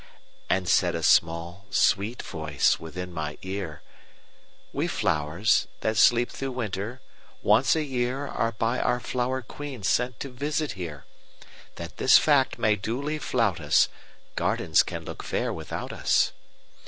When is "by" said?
8.57-8.79